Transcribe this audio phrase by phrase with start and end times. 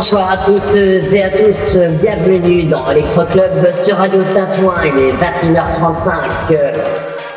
[0.00, 5.12] Bonsoir à toutes et à tous, bienvenue dans l'Electro Club sur Radio Tintouin, il est
[5.12, 6.56] 21h35.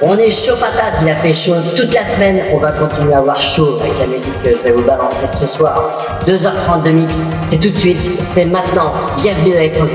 [0.02, 3.18] On est chaud patate, il a fait chaud toute la semaine, on va continuer à
[3.18, 6.18] avoir chaud avec la musique que je vais vous balancer ce soir.
[6.26, 9.86] 2h30 de mix, c'est tout de suite, c'est maintenant, bienvenue dans l'Electro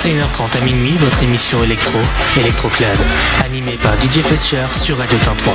[0.00, 1.98] 21h30 à minuit, votre émission électro,
[2.38, 2.96] Electro Club,
[3.44, 5.52] animée par DJ Fletcher sur Radio Tintouin.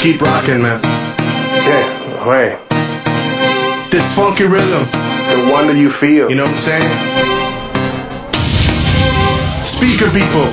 [0.00, 0.80] Just keep rocking, man.
[0.82, 2.56] Yeah, right.
[3.90, 4.88] This funky rhythm,
[5.28, 6.30] the one that you feel.
[6.30, 6.88] You know what I'm saying?
[9.62, 10.48] Speaker people,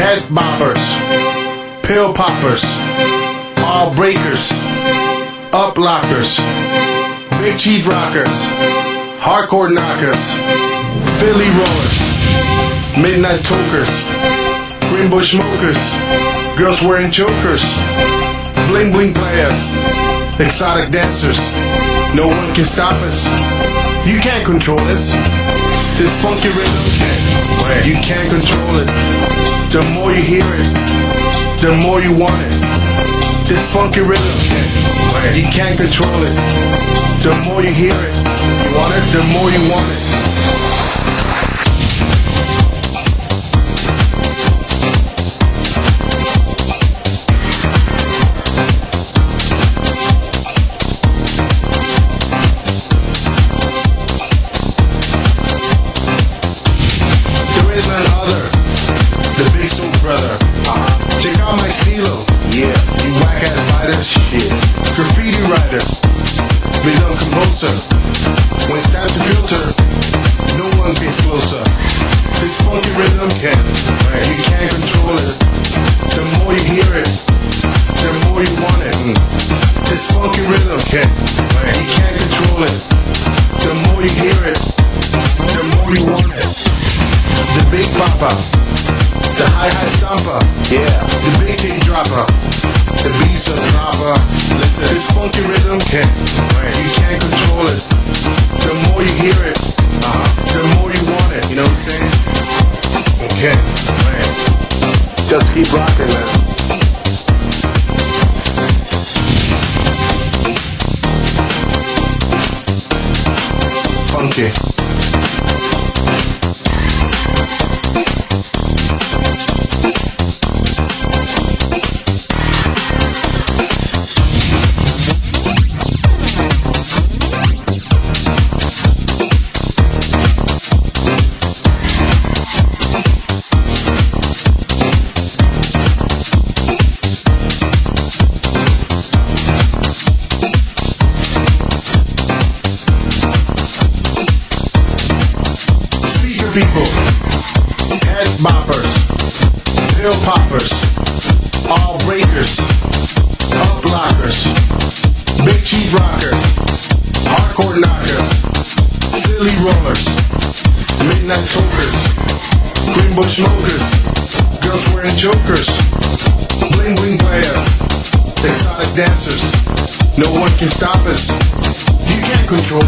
[0.00, 0.80] head boppers,
[1.84, 2.64] pill poppers,
[3.68, 4.48] all breakers,
[5.52, 6.40] up lockers,
[7.36, 8.32] big cheese rockers,
[9.20, 10.32] hardcore knockers,
[11.20, 11.98] Philly rollers,
[12.96, 13.92] midnight tokers.
[14.88, 15.80] Green bush smokers,
[16.56, 17.64] girls wearing chokers,
[18.72, 19.68] bling bling players,
[20.40, 21.36] exotic dancers.
[22.16, 23.28] No one can stop us.
[24.08, 25.12] You can't control us.
[26.00, 26.84] This funky rhythm,
[27.84, 28.88] you can't control it.
[29.76, 30.68] The more you hear it,
[31.60, 32.56] the more you want it.
[33.46, 34.38] This funky rhythm,
[35.36, 36.36] you can't control it.
[37.20, 38.16] The more you hear it,
[39.12, 40.21] the more you want it.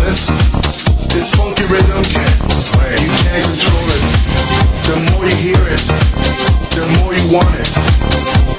[0.05, 0.29] this
[1.17, 2.37] this funky rhythm can't
[3.01, 4.03] you can't control it.
[4.85, 5.81] The more you hear it,
[6.77, 7.69] the more you want it.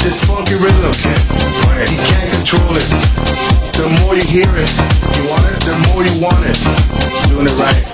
[0.01, 1.21] This funky rhythm can't
[1.85, 2.89] you can't control it.
[3.77, 4.71] The more you hear it,
[5.17, 6.57] you want it, the more you want it.
[7.29, 7.85] Doing it right.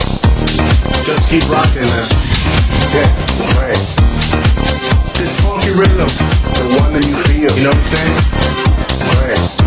[1.04, 2.08] Just keep rocking man.
[2.96, 3.10] Yeah,
[3.60, 3.82] right.
[5.20, 6.08] This funky rhythm,
[6.56, 7.52] the one that you feel.
[7.58, 8.16] You know what I'm saying?
[9.20, 9.61] Right.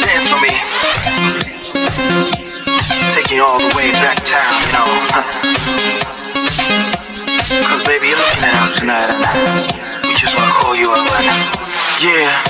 [0.00, 0.48] Dance for me.
[3.40, 4.86] All the way back town, you know.
[7.66, 9.18] Cause baby, you're looking at us tonight, and
[10.06, 11.26] we just wanna call you up right.
[12.00, 12.44] Yeah.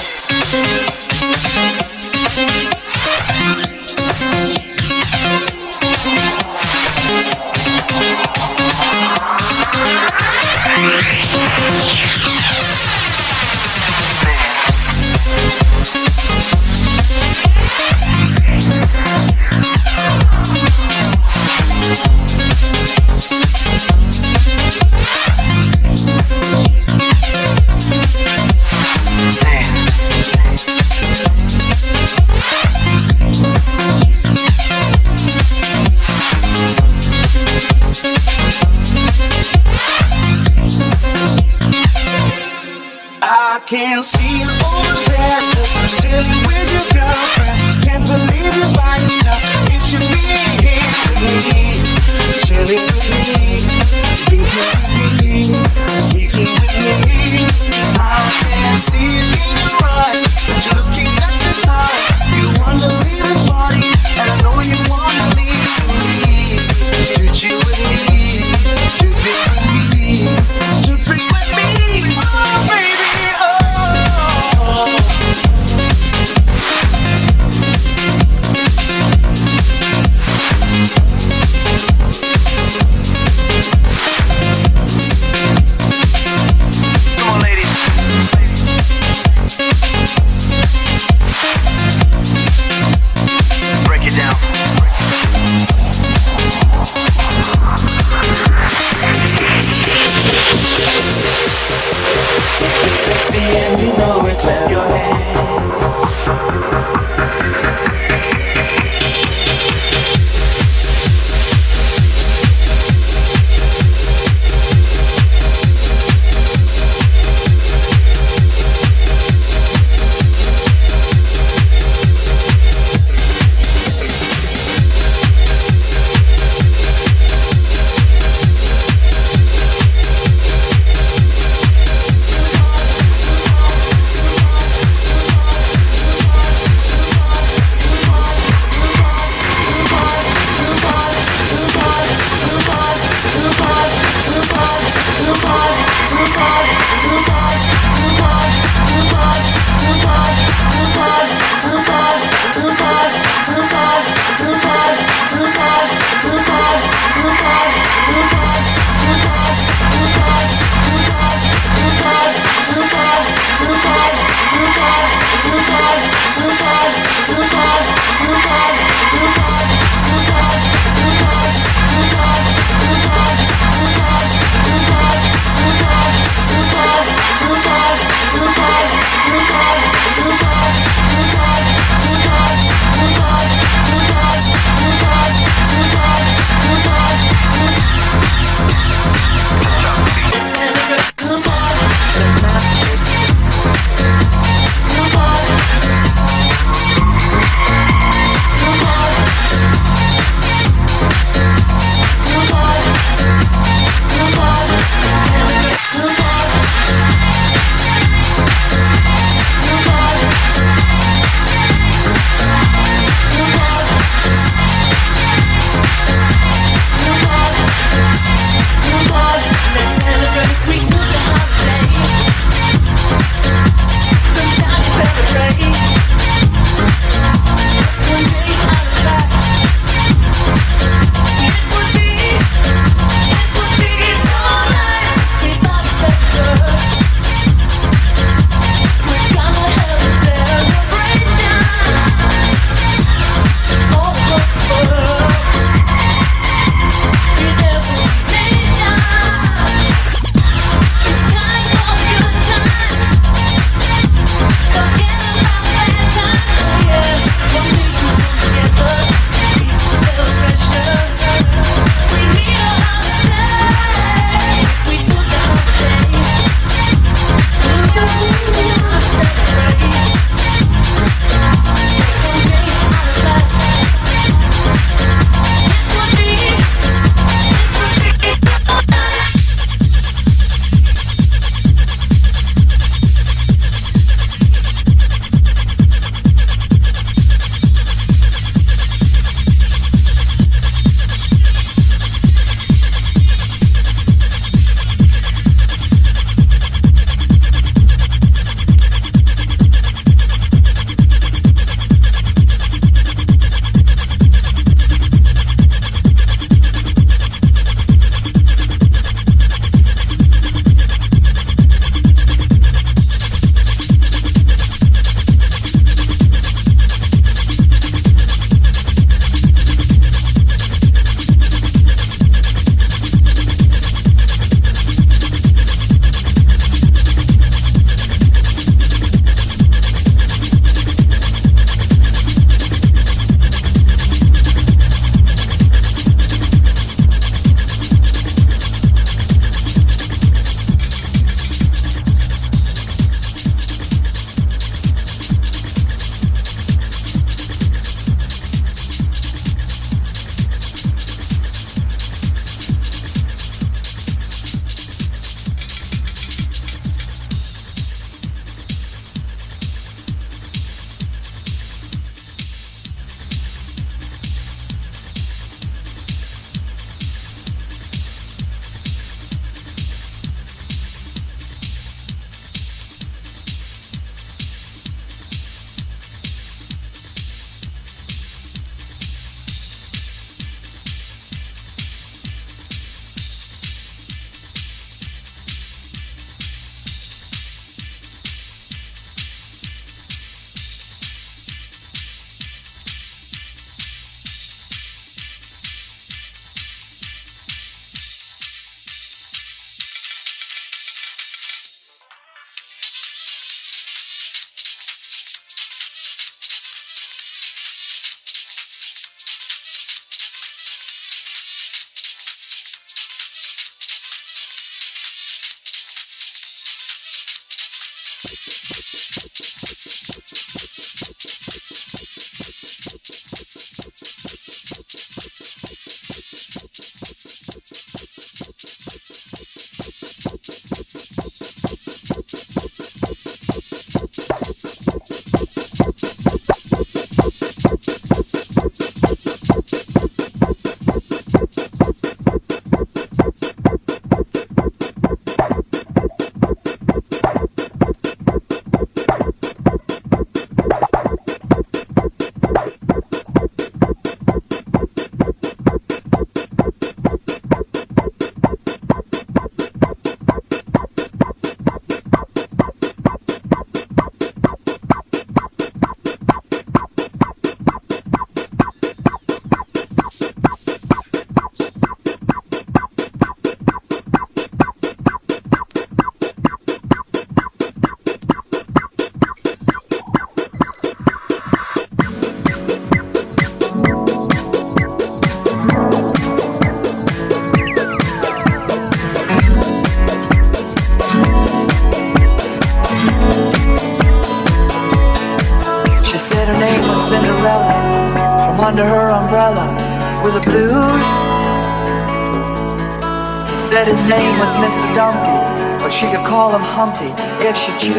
[506.62, 507.10] Humpty
[507.46, 507.94] if she choose.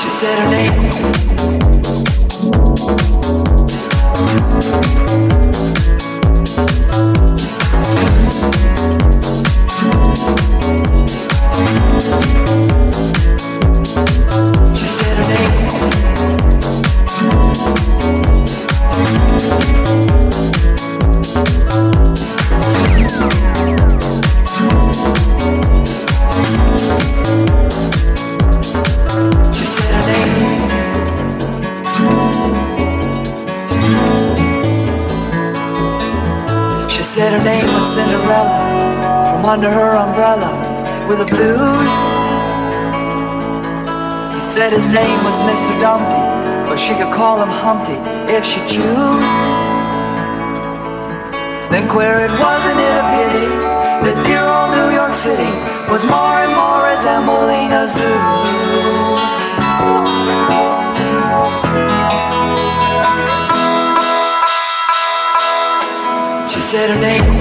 [0.00, 0.85] She said her name.
[47.36, 47.92] Harlem Humpty
[48.32, 49.20] if she choose.
[51.70, 53.46] Then queer it wasn't it a pity
[54.04, 55.52] that dear old New York City
[55.92, 58.16] was more and more resembling a zoo.
[66.48, 67.36] She said her name.